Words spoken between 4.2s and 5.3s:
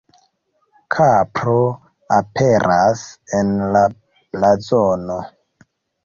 blazono.